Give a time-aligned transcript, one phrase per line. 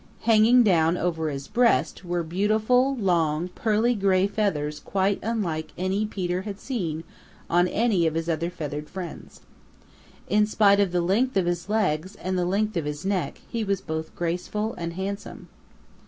[0.21, 6.41] Hanging down over his breast were beautiful long pearly gray feathers quite unlike any Peter
[6.41, 7.03] had seen
[7.51, 9.41] on any of his other feathered friends.
[10.27, 13.63] In spite of the length of his legs and the length of his neck he
[13.63, 15.49] was both graceful and handsome.